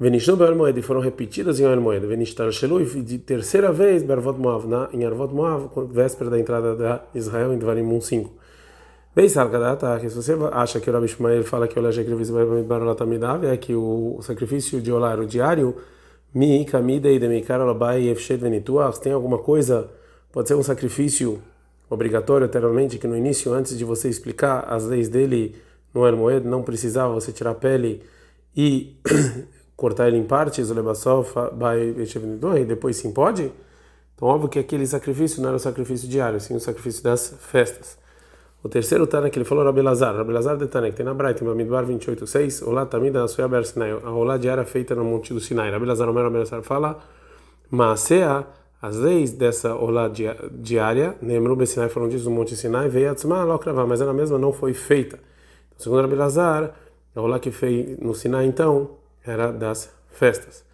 Venishnu 0.00 0.36
Be'er 0.36 0.54
Moed, 0.54 0.80
foram 0.82 1.00
repetidas 1.00 1.58
em 1.58 1.64
El 1.64 1.80
Moed, 1.80 2.06
Venishtar 2.06 2.50
Shelu, 2.52 2.80
e 2.80 3.02
de 3.02 3.18
terceira 3.18 3.72
vez, 3.72 4.02
Bervot 4.02 4.38
Moav, 4.38 4.66
na, 4.66 4.88
em 4.92 5.04
Arvot 5.04 5.34
Moav, 5.34 5.70
véspera 5.90 6.30
da 6.30 6.38
entrada 6.38 6.76
de 6.76 7.18
Israel 7.18 7.52
em 7.52 7.58
Dvarim 7.58 8.00
5. 8.00 8.30
Bem, 9.18 9.28
Sargadata, 9.28 9.98
se 9.98 10.14
você 10.14 10.32
acha 10.52 10.78
que 10.78 10.88
o 10.88 10.92
Rabi 10.92 11.06
Ishmael 11.06 11.42
fala 11.42 11.66
que 11.66 11.76
o 11.76 12.62
Barolataminav 12.62 13.44
é 13.44 13.56
que 13.56 13.74
o 13.74 14.20
sacrifício 14.22 14.80
de 14.80 14.92
Olá 14.92 15.10
era 15.10 15.20
o 15.20 15.26
diário, 15.26 15.74
Mi, 16.32 16.64
Kamida 16.64 17.08
e 17.10 17.18
Demikar 17.18 17.60
Alabai 17.60 18.14
Venituach, 18.14 19.00
tem 19.00 19.12
alguma 19.12 19.38
coisa, 19.38 19.90
pode 20.30 20.46
ser 20.46 20.54
um 20.54 20.62
sacrifício 20.62 21.42
obrigatório 21.90 22.44
eternamente 22.44 22.96
que 22.96 23.08
no 23.08 23.16
início, 23.16 23.52
antes 23.52 23.76
de 23.76 23.84
você 23.84 24.08
explicar 24.08 24.60
as 24.72 24.84
leis 24.84 25.08
dele 25.08 25.56
no 25.92 26.06
Hermoed, 26.06 26.46
não 26.46 26.62
precisava 26.62 27.12
você 27.12 27.32
tirar 27.32 27.50
a 27.50 27.54
pele 27.56 28.04
e 28.56 28.96
cortar 29.74 30.06
ele 30.06 30.18
em 30.18 30.24
partes, 30.28 30.70
o 30.70 30.74
Lebassov, 30.74 31.26
e 32.56 32.64
depois 32.64 32.96
sim 32.96 33.10
pode? 33.10 33.50
Então, 34.14 34.28
óbvio 34.28 34.48
que 34.48 34.60
aquele 34.60 34.86
sacrifício 34.86 35.42
não 35.42 35.48
era 35.48 35.56
o 35.56 35.60
sacrifício 35.60 36.08
diário, 36.08 36.38
sim 36.38 36.54
o 36.54 36.60
sacrifício 36.60 37.02
das 37.02 37.34
festas. 37.40 38.06
O 38.60 38.68
terceiro 38.68 39.06
Tana 39.06 39.30
que 39.30 39.38
ele 39.38 39.44
falou, 39.44 39.64
Rabi 39.64 39.82
Lazar, 39.82 40.16
Rabi 40.16 40.32
Lazar 40.32 40.56
de 40.56 40.66
Tana, 40.66 40.90
que 40.90 40.96
tem 40.96 41.06
na 41.06 41.14
Braita, 41.14 41.44
em 41.44 41.46
Bamidbar 41.46 41.86
28.6, 41.86 42.66
Olá 42.66 42.84
Tamida 42.84 43.20
na 43.20 43.28
Suya 43.28 43.48
Sinai, 43.62 43.92
a 43.92 44.10
Olá 44.10 44.36
diária 44.36 44.64
feita 44.64 44.96
no 44.96 45.04
Monte 45.04 45.32
do 45.32 45.38
Sinai. 45.38 45.70
Rabi 45.70 45.86
Lazar, 45.86 46.08
Omer, 46.08 46.24
Rabi 46.24 46.38
Lazar 46.38 46.62
fala, 46.62 46.98
Maasea, 47.70 48.44
as 48.82 48.96
leis 48.96 49.30
dessa 49.30 49.76
olá 49.76 50.10
diária, 50.50 51.14
Nemru 51.22 51.54
Bessinai 51.54 51.88
foram 51.88 52.08
ditas 52.08 52.24
no 52.24 52.32
Monte 52.32 52.56
Sinai, 52.56 52.88
veio 52.88 53.12
Atzma 53.12 53.44
Lokrava, 53.44 53.86
mas 53.86 54.00
ela 54.00 54.12
mesma 54.12 54.38
não 54.38 54.52
foi 54.52 54.74
feita. 54.74 55.20
Então, 55.68 55.78
segundo 55.78 56.02
Rabi 56.02 56.16
Lazar, 56.16 56.74
a 57.14 57.20
olá 57.20 57.38
que 57.38 57.52
fez 57.52 57.96
no 57.98 58.12
Sinai 58.12 58.46
então 58.46 58.90
era 59.24 59.52
das 59.52 59.88
festas. 60.10 60.64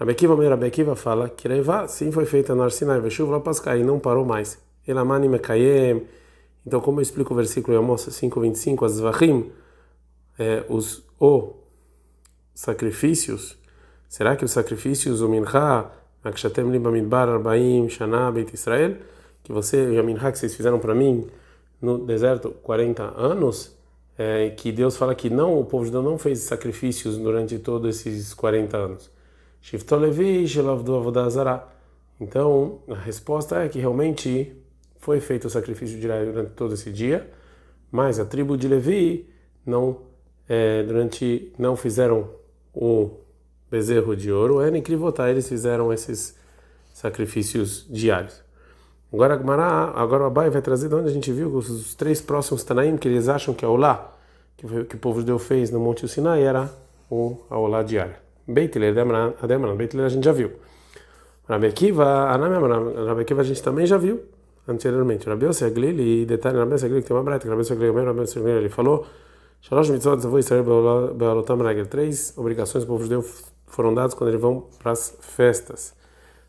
Rabi 0.00 0.12
Akiva, 0.12 0.34
Rabi 0.48 0.66
Akiva 0.66 0.96
fala 0.96 1.30
Reiva 1.44 1.86
sim 1.86 2.10
foi 2.10 2.24
feita 2.24 2.56
no 2.56 2.68
Sinai, 2.70 3.00
Veshuv 3.00 3.30
Lapaskai, 3.30 3.80
e 3.80 3.84
não 3.84 4.00
parou 4.00 4.24
mais. 4.24 4.58
Elamani 4.84 5.28
Mekayem. 5.28 6.06
Então, 6.66 6.80
como 6.80 6.98
eu 6.98 7.02
explico 7.02 7.32
o 7.32 7.36
versículo 7.36 7.76
em 7.76 7.80
Amos 7.80 8.02
5:25, 8.02 8.84
as 8.84 9.00
é, 10.38 10.64
os 10.68 11.02
o 11.18 11.54
sacrifícios, 12.54 13.58
será 14.08 14.36
que 14.36 14.44
os 14.44 14.50
sacrifícios, 14.50 15.20
o 15.20 15.28
Mincha, 15.28 15.90
Akshatem 16.22 16.70
Libamidbar 16.70 17.28
Arbaim 17.28 17.88
Shana 17.88 18.30
Beit 18.30 18.54
Israel, 18.54 18.96
que 19.42 19.52
você 19.52 19.92
e 19.92 19.98
a 19.98 20.02
Minha 20.02 20.32
que 20.32 20.38
vocês 20.38 20.54
fizeram 20.54 20.78
para 20.78 20.94
mim 20.94 21.26
no 21.80 21.98
deserto 21.98 22.50
40 22.62 23.02
anos, 23.16 23.74
é, 24.18 24.50
que 24.50 24.70
Deus 24.70 24.96
fala 24.96 25.14
que 25.14 25.30
não, 25.30 25.58
o 25.58 25.64
povo 25.64 25.86
de 25.86 25.90
Deus 25.90 26.04
não 26.04 26.18
fez 26.18 26.40
sacrifícios 26.40 27.16
durante 27.16 27.58
todos 27.58 28.06
esses 28.06 28.34
40 28.34 28.76
anos. 28.76 29.10
Shiftolevi 29.62 30.46
Shelavdu 30.46 30.96
Avodazara. 30.96 31.66
Então, 32.20 32.80
a 32.88 32.94
resposta 32.94 33.64
é 33.64 33.68
que 33.68 33.78
realmente 33.78 34.59
foi 35.00 35.18
feito 35.18 35.46
o 35.46 35.50
sacrifício 35.50 35.98
diário 35.98 36.32
durante 36.32 36.52
todo 36.52 36.74
esse 36.74 36.90
dia, 36.90 37.28
mas 37.90 38.20
a 38.20 38.24
tribo 38.24 38.56
de 38.56 38.68
Levi 38.68 39.28
não 39.64 40.02
é, 40.48 40.82
durante 40.82 41.52
não 41.58 41.74
fizeram 41.74 42.28
o 42.74 43.10
bezerro 43.70 44.14
de 44.14 44.30
ouro, 44.30 44.60
é 44.60 44.70
Nikrivotar, 44.70 45.28
eles 45.30 45.48
fizeram 45.48 45.92
esses 45.92 46.36
sacrifícios 46.92 47.86
diários. 47.88 48.42
Agora, 49.12 49.34
agora 49.34 50.24
o 50.24 50.26
Abai 50.26 50.50
vai 50.50 50.62
trazer 50.62 50.88
de 50.88 50.94
onde 50.94 51.08
a 51.08 51.12
gente 51.12 51.32
viu 51.32 51.48
os, 51.48 51.94
três 51.94 52.20
próximos 52.20 52.62
Tanaim 52.62 52.96
que 52.96 53.08
eles 53.08 53.28
acham 53.28 53.54
que 53.54 53.64
é 53.64 53.68
o 53.68 53.76
que, 54.56 54.84
que 54.84 54.96
o 54.96 54.98
povo 54.98 55.20
judeu 55.20 55.38
fez 55.38 55.70
no 55.70 55.80
Monte 55.80 56.06
Sinai, 56.08 56.42
era 56.42 56.70
o 57.10 57.38
Aolá 57.48 57.82
diário. 57.82 58.14
Beitler, 58.46 58.94
Ademran, 59.42 59.76
Beitler 59.76 60.04
a 60.04 60.08
gente 60.08 60.24
já 60.24 60.32
viu. 60.32 60.52
Rabi 61.48 61.66
Akiva 61.66 63.40
a 63.40 63.44
gente 63.44 63.62
também 63.62 63.86
já 63.86 63.96
viu 63.96 64.20
anteriormente. 64.72 65.28
Rabi 65.28 65.46
Yossi 65.46 65.64
Aglili, 65.64 66.26
detalhe, 66.26 66.58
Rabi 66.58 66.72
Yossi 66.72 66.86
Aglili 66.86 67.02
que 67.02 67.08
tem 67.08 67.16
uma 67.16 67.22
breta, 67.22 67.48
Rabi 67.48 67.60
Yossi 67.60 67.72
Aglili, 67.72 67.92
Rabi 67.92 68.20
Yossi 68.20 68.38
Aglili, 68.38 68.58
ele 68.58 68.68
falou, 68.68 69.06
Shalosh 69.62 69.90
mitzvot 69.90 70.20
zavoi 70.20 70.40
Israel 70.40 70.64
be'alotam 71.14 71.62
regel. 71.62 71.86
Três 71.86 72.32
obrigações 72.36 72.84
do 72.84 72.88
povo 72.88 73.02
judeu 73.02 73.24
foram 73.66 73.92
dadas 73.92 74.14
quando 74.14 74.30
eles 74.30 74.40
vão 74.40 74.64
para 74.78 74.92
as 74.92 75.16
festas 75.20 75.94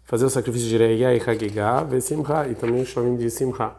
fazer 0.04 0.26
o 0.26 0.30
sacrifício 0.30 0.68
de 0.68 0.78
Reia 0.78 1.16
e 1.16 1.22
Hagigah, 1.22 1.84
ve 1.84 2.02
Simcha, 2.02 2.48
e 2.50 2.56
também 2.56 2.84
chamam 2.84 3.16
de 3.16 3.30
Simcha. 3.30 3.72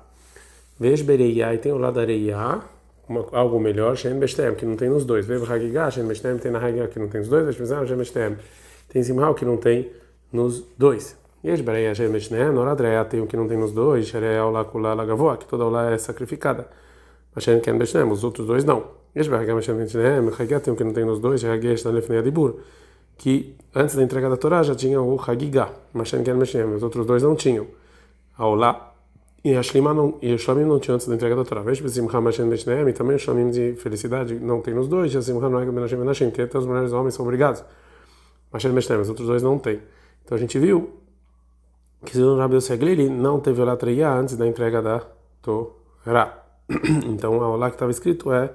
Veja 0.79 1.05
Bereia, 1.05 1.55
e 1.55 1.59
tem 1.59 1.73
o 1.73 1.79
lado 1.79 1.95
da 1.95 2.63
algo 3.33 3.61
melhor, 3.61 3.97
Shem 3.97 4.19
Bestem, 4.19 4.55
que 4.55 4.65
não 4.65 4.75
tem 4.77 4.89
nos 4.89 5.05
dois. 5.05 5.27
Veja 5.27 5.45
Hagigah, 5.53 5.91
Shem 5.91 6.07
Bestem, 6.07 6.39
tem 6.39 6.51
na 6.51 6.59
Hagigah, 6.59 6.89
que 6.89 6.99
não 6.99 7.09
tem 7.09 7.21
nos 7.21 7.29
dois. 7.29 7.45
Veja 7.45 7.61
Mizar, 7.61 7.87
Shem 7.87 7.97
Bestem, 7.97 8.37
tem 8.89 9.03
Simcha, 9.03 9.35
que 9.35 9.45
não 9.45 9.57
tem 9.59 9.93
nos 10.33 10.65
dois. 10.79 11.17
Que 11.43 13.37
não 13.37 13.49
tem 13.49 13.59
nos 13.59 13.73
dois, 13.73 14.13
Lagavoa, 14.95 15.37
que 15.37 15.47
toda 15.47 15.65
Ola 15.65 15.91
é 15.91 15.99
sacrificada. 15.99 16.69
Os 17.35 18.25
outros 18.25 18.47
dois 18.47 18.65
não. 18.65 18.85
Que 19.15 20.85
não 20.85 20.93
tem 20.93 21.05
nos 21.05 21.19
dois, 21.19 21.43
que 23.19 23.57
antes 23.75 23.95
da 23.95 24.03
entrega 24.03 24.29
da 24.29 24.37
Torá 24.37 24.63
já 24.63 24.75
tinha 24.75 25.01
o 25.01 25.17
Ken 25.19 26.35
Meshem, 26.35 26.65
os 26.65 26.83
outros 26.83 27.07
dois 27.07 27.23
não 27.23 27.37
tinham. 27.37 27.67
A 28.37 28.47
Olá 28.47 28.95
e 29.45 29.55
a 29.57 29.63
Shlima 29.63 29.93
não, 29.93 30.19
e 30.23 30.33
o 30.33 30.39
Shlamim 30.39 30.65
não 30.65 30.79
tinham 30.79 30.95
antes 30.95 31.07
da 31.07 31.15
entrega 31.15 31.37
da 31.37 31.45
Torá. 31.45 31.63
Veja, 31.63 31.87
Simcha 31.89 32.21
Mashen 32.21 32.47
Meshem, 32.47 32.89
e 32.89 32.93
também 32.93 33.17
o 33.17 33.19
Shlamim 33.19 33.51
de 33.51 33.75
felicidade 33.75 34.35
não 34.37 34.61
tem 34.61 34.73
nos 34.73 34.89
dois, 34.89 35.13
Simcha 35.13 35.49
não 35.49 35.61
é 35.61 35.67
Menashem 35.67 35.99
Menashem, 35.99 36.31
que 36.31 36.43
até 36.43 36.57
as 36.59 36.65
mulheres 36.65 36.93
e 36.93 36.95
homens 36.95 37.15
são 37.15 37.25
obrigados. 37.25 37.65
Mashen 38.53 38.73
Meshem, 38.73 38.97
os 38.99 39.09
outros 39.09 39.27
dois 39.27 39.43
não 39.43 39.59
têm. 39.59 39.81
Então 40.25 40.37
a 40.37 40.41
gente 40.41 40.59
viu 40.59 40.91
que 42.05 42.19
o 42.19 42.37
Rabi 42.37 42.61
Seglili 42.61 43.09
não 43.09 43.41
teve 43.41 43.61
olatria 43.61 44.11
antes 44.11 44.37
da 44.37 44.47
entrega 44.47 44.83
da 44.83 45.03
Torá. 45.41 46.39
Então 47.07 47.43
a 47.43 47.49
Olá 47.49 47.69
que 47.69 47.77
estava 47.77 47.91
escrito 47.91 48.33
é 48.33 48.51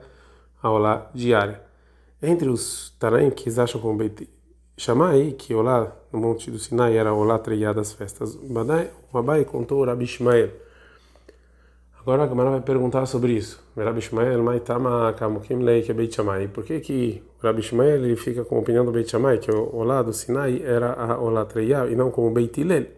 a 0.62 0.70
Olá 0.70 1.10
diária. 1.13 1.62
Entre 2.22 2.50
os 2.50 2.96
Taraim 3.00 3.30
que 3.30 3.44
eles 3.44 3.60
acham 3.60 3.80
como 3.80 3.98
Beit 3.98 4.27
Shammai, 4.75 5.36
que 5.38 5.54
lá 5.54 5.96
no 6.12 6.20
Monte 6.20 6.51
do 6.51 6.60
Sinai 6.60 6.98
era 6.98 7.13
o 7.13 7.24
lá 7.24 7.38
das 7.74 7.94
festas. 7.94 8.36
Badai, 8.36 8.89
o 9.12 9.18
Abai 9.18 9.46
contou 9.46 9.82
o 9.82 9.86
Rabi 9.86 10.06
Ishmael. 10.06 10.50
Agora 12.00 12.24
a 12.24 12.27
Gamara 12.27 12.51
vai 12.51 12.62
perguntar 12.62 13.06
sobre 13.06 13.34
isso. 13.34 13.62
Rabi 13.75 14.00
Ishmael, 14.00 14.42
Maitama 14.44 15.13
Kamukim 15.13 15.60
Lei, 15.60 15.82
que 15.82 15.92
é 15.92 15.94
Beit 15.94 16.16
Shammai. 16.16 16.48
Por 16.48 16.63
que 16.63 16.80
que 16.80 17.24
o 17.42 17.46
Rabi 17.46 17.62
ele 17.82 18.16
fica 18.16 18.44
com 18.46 18.56
a 18.56 18.60
opinião 18.60 18.86
do 18.86 18.92
Beit 18.92 19.10
Shammai, 19.10 19.38
que 19.39 19.51
o 19.51 19.84
lá 19.84 20.01
do 20.01 20.13
Sinai 20.13 20.62
era 20.63 20.94
a 20.94 21.18
Olá 21.20 21.48
e 21.89 21.96
não 21.96 22.12
como 22.12 22.32
Beit 22.32 22.60
Hillel? 22.60 22.98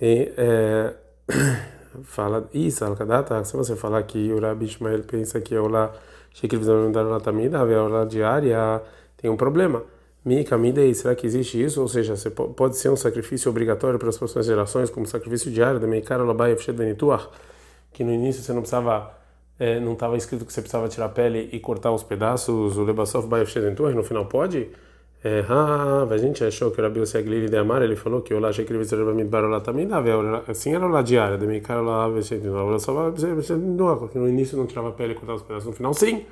E 0.00 0.32
é, 0.36 0.94
fala 2.04 2.48
isso, 2.52 2.84
Al-Kadata, 2.84 3.42
se 3.44 3.56
você 3.56 3.76
falar 3.76 4.02
que 4.02 4.32
o 4.32 4.40
Rabi 4.40 4.66
Ishmael 4.66 5.02
pensa 5.04 5.40
que 5.40 5.54
é 5.54 5.60
o 5.60 5.68
lá, 5.68 5.92
Shekir 6.32 6.58
Vizamindar 6.58 7.06
Olá 7.06 7.20
Tamida, 7.20 7.58
a 7.58 7.62
Olá 7.62 8.04
diária, 8.04 8.82
tem 9.16 9.30
um 9.30 9.36
problema. 9.36 9.84
Mikamidei, 10.24 10.94
será 10.94 11.14
que 11.14 11.26
existe 11.26 11.62
isso? 11.62 11.80
Ou 11.82 11.86
seja, 11.86 12.14
pode 12.30 12.76
ser 12.78 12.88
um 12.88 12.96
sacrifício 12.96 13.50
obrigatório 13.50 13.98
para 13.98 14.08
as 14.08 14.16
próximas 14.16 14.46
gerações, 14.46 14.88
como 14.88 15.06
sacrifício 15.06 15.50
diário 15.50 15.78
da 15.78 15.86
Meikara 15.86 16.24
Labai 16.24 16.56
Benituach, 16.56 17.28
que 17.92 18.02
no 18.02 18.12
início 18.12 18.42
você 18.42 18.52
não 18.52 18.62
precisava, 18.62 19.12
é, 19.58 19.78
não 19.78 19.92
estava 19.92 20.16
escrito 20.16 20.46
que 20.46 20.52
você 20.52 20.62
precisava 20.62 20.88
tirar 20.88 21.06
a 21.06 21.08
pele 21.10 21.50
e 21.52 21.60
cortar 21.60 21.92
os 21.92 22.02
pedaços, 22.02 22.76
o 22.78 22.84
Lebasov 22.84 23.28
Benituach, 23.28 23.94
no 23.94 24.02
final 24.02 24.24
pode? 24.26 24.70
É, 25.26 25.42
a 25.48 26.18
gente 26.18 26.44
achou 26.44 26.70
que 26.70 26.78
o 26.78 26.84
Rabi 26.84 27.00
Oseglili 27.00 27.48
de 27.48 27.56
Amar, 27.56 27.80
ele 27.80 27.96
falou 27.96 28.20
que 28.20 28.34
o 28.34 28.38
Laje 28.38 28.62
Krivi 28.62 28.84
Serba 28.84 29.14
Midbar 29.14 29.42
Olá 29.42 29.58
também 29.58 29.88
dava, 29.88 30.44
assim 30.46 30.74
era 30.74 30.84
o 30.84 30.88
lá 30.90 31.00
diário, 31.00 31.38
da 31.38 31.46
Meikara 31.46 31.80
Labai 31.80 32.20
Benituach, 32.20 34.12
que 34.12 34.18
no 34.18 34.28
início 34.28 34.58
não 34.58 34.66
tirava 34.66 34.90
a 34.90 34.92
pele 34.92 35.12
e 35.12 35.14
cortava 35.14 35.36
os 35.36 35.42
pedaços, 35.42 35.66
no 35.66 35.72
final 35.72 35.94
sim. 35.94 36.26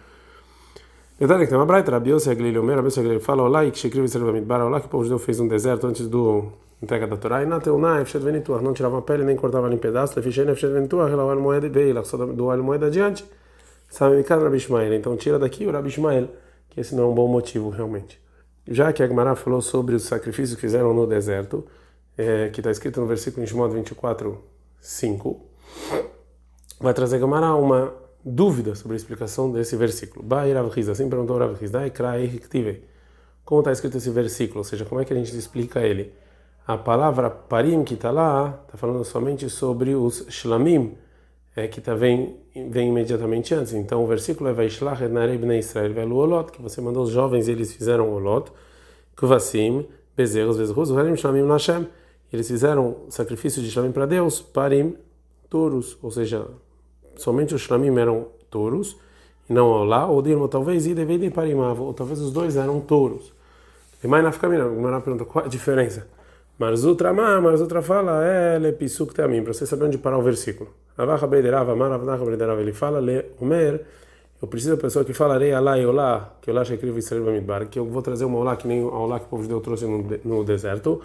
Detalhe 1.18 1.44
que 1.44 1.49
tem 1.49 1.56
uma 1.56 1.64
braita, 1.64 1.90
Rabi 1.90 2.11
Yossi 2.11 2.28
Aglili, 2.28 2.58
o 2.58 2.66
Rabi 2.66 2.88
Yossi 2.88 3.00
Aglili 3.00 3.20
fala, 3.20 3.42
olá, 3.44 3.64
e 3.64 3.70
que 3.70 3.78
Shekriv 3.78 4.04
Israel 4.04 4.26
Bamidbar, 4.26 4.61
olá, 4.61 4.78
que 4.78 4.88
o 4.88 4.90
povo 4.90 5.04
judeu 5.04 5.18
fez 5.18 5.40
um 5.40 5.49
deserto 5.49 5.87
antes 5.87 6.06
do 6.06 6.52
entrega 6.82 7.06
da 7.06 7.16
Torá, 7.16 7.42
e 7.42 7.46
na 7.46 7.61
Teuná, 7.61 8.02
Efshet 8.02 8.22
Venituah, 8.22 8.61
não 8.61 8.75
tirava 8.75 8.99
a 8.99 9.02
pele 9.02 9.25
nem 9.25 9.37
cortava 9.37 9.72
em 9.72 9.78
pedaços, 9.78 10.18
Efshet 10.18 10.44
Venituah, 10.44 11.08
ela 11.08 11.25
olha 11.25 11.40
moeda 11.40 11.66
e 11.66 11.70
beila, 11.70 12.04
só 12.04 12.18
do 12.18 12.44
olho 12.44 12.62
moeda 12.62 12.90
sabe, 13.88 14.16
me 14.16 14.22
Rabi 14.22 14.56
Ishmael, 14.58 14.92
então 14.92 15.16
tira 15.16 15.38
daqui 15.38 15.64
o 15.64 15.70
Rabi 15.70 15.88
Ishmael, 15.88 16.28
que 16.68 16.78
esse 16.78 16.94
não 16.94 17.04
é 17.04 17.06
um 17.06 17.14
bom 17.14 17.26
motivo 17.26 17.70
realmente. 17.70 18.20
Já 18.66 18.92
que 18.92 19.02
a 19.02 19.09
Gemara 19.09 19.35
falou 19.35 19.61
sobre 19.61 19.95
os 19.95 20.04
sacrifícios 20.04 20.54
que 20.54 20.61
fizeram 20.61 20.95
no 20.95 21.07
deserto, 21.07 21.66
é, 22.16 22.49
que 22.50 22.61
está 22.61 22.71
escrito 22.71 23.00
no 23.00 23.07
versículo 23.07 23.42
em 23.42 23.47
Shimon 23.47 23.69
24, 23.69 24.38
5, 24.81 25.40
vai 26.81 26.95
trazer 26.95 27.16
a 27.16 27.21
Gemara 27.21 27.54
uma 27.54 27.95
dúvida 28.25 28.75
sobre 28.75 28.95
a 28.95 28.97
explicação 28.97 29.50
desse 29.50 29.76
versículo. 29.76 30.25
Assim 30.90 31.09
perguntou 31.09 31.38
Rav 31.38 31.57
Hiz, 31.61 31.73
como 33.45 33.61
está 33.61 33.73
escrito 33.73 33.97
esse 33.97 34.11
versículo, 34.11 34.59
ou 34.59 34.64
seja, 34.64 34.85
como 34.85 35.00
é 35.00 35.04
que 35.04 35.12
a 35.12 35.16
gente 35.16 35.37
explica 35.37 35.81
ele? 35.81 36.14
A 36.64 36.78
palavra 36.78 37.28
parim 37.28 37.83
que 37.83 37.95
está 37.95 38.11
lá 38.11 38.61
está 38.64 38.78
falando 38.78 39.04
somente 39.04 39.50
sobre 39.50 39.97
os 39.97 40.25
shlamim, 40.28 40.97
é, 41.54 41.68
que 41.68 41.80
tá, 41.80 41.94
vem, 41.94 42.37
vem 42.71 42.88
imediatamente 42.88 43.54
antes. 43.54 43.73
Então 43.73 44.02
o 44.02 44.06
versículo 44.06 44.49
é 44.50 44.52
Vaishlach 44.52 45.02
Narei 45.09 45.37
Bnei 45.37 45.59
Israel 45.59 45.92
Velu 45.92 46.16
Olot, 46.16 46.50
que 46.50 46.61
você 46.61 46.80
mandou 46.80 47.04
os 47.04 47.11
jovens 47.11 47.49
e 47.49 47.52
eles 47.52 47.73
fizeram 47.73 48.12
Olot, 48.12 48.50
Kuvasim, 49.16 49.87
Bezerros, 50.16 50.56
Bezerros, 50.56 50.90
Varim 50.90 51.16
Shlamim 51.16 51.42
Nashem. 51.42 51.87
Eles 52.32 52.49
fizeram 52.49 52.97
sacrifício 53.11 53.62
de 53.62 53.71
shlamim 53.71 53.92
para 53.92 54.06
Deus, 54.06 54.40
parim, 54.40 54.97
touros, 55.50 55.99
ou 56.02 56.11
seja, 56.11 56.47
somente 57.14 57.54
os 57.54 57.61
shlamim 57.61 57.94
eram 57.99 58.28
touros, 58.49 58.97
e 59.50 59.52
não 59.52 59.85
lá, 59.85 60.06
ou 60.06 60.23
Dilma, 60.23 60.49
talvez 60.49 60.87
e 60.87 60.94
de 60.94 61.30
parimava, 61.30 61.82
ou 61.82 61.92
talvez 61.92 62.21
os 62.21 62.32
dois 62.32 62.56
eram 62.56 62.80
touros. 62.80 63.35
E 64.02 64.09
mais 64.09 64.25
na 64.25 64.32
família, 64.32 64.66
uma 64.66 64.99
pergunta, 65.02 65.26
qual 65.26 65.44
a 65.44 65.49
diferença? 65.49 66.06
Marzutra 66.59 67.12
ma, 67.12 67.40
Marzutra 67.40 67.82
fala, 67.82 68.25
é 68.25 68.59
lepisuk 68.59 69.14
tamim, 69.14 69.42
para 69.42 69.52
você 69.52 69.66
saber 69.66 69.87
onde 69.87 69.99
parar 69.99 70.18
o 70.18 70.23
versículo. 70.23 70.71
Avacha 70.97 71.26
beiderava, 71.26 71.75
maravnacha 71.75 72.25
beiderava, 72.25 72.61
ele 72.61 72.73
fala, 72.73 73.00
le 73.00 73.26
umer, 73.40 73.85
eu 74.40 74.49
preciso 74.49 74.76
da 74.76 74.82
pessoa 74.82 75.04
que 75.04 75.14
fala 75.14 75.38
rei 75.38 75.52
alá 75.52 75.78
e 75.78 75.87
olá, 75.87 76.37
que 76.42 76.50
olá 76.50 76.64
shekriv 76.64 76.99
Israel 76.99 77.25
bamidbar, 77.25 77.68
que 77.68 77.78
eu 77.78 77.87
vou 77.87 78.02
trazer 78.02 78.25
uma 78.25 78.38
olá 78.38 78.56
que 78.56 78.66
nem 78.66 78.82
a 78.82 78.87
olá 78.87 79.18
que 79.18 79.26
o 79.26 79.28
povo 79.28 79.42
de 79.42 79.49
Deus 79.49 79.62
trouxe 79.62 79.87
no, 79.87 80.04
no 80.25 80.44
deserto. 80.44 81.00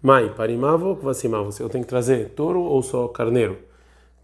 Mai, 0.00 0.32
parimavo, 0.34 0.96
kvassimavo, 0.96 1.50
eu 1.60 1.68
tenho 1.68 1.84
que 1.84 1.90
trazer 1.90 2.30
touro 2.30 2.60
ou 2.60 2.82
só 2.82 3.08
carneiro? 3.08 3.58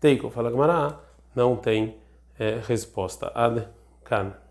Teiko, 0.01 0.31
fala 0.31 0.51
Gamara, 0.51 1.01
não 1.35 1.57
tem 1.57 1.97
é, 2.39 2.61
resposta. 2.67 3.33
Ad 3.35 3.67
kan. 4.05 4.44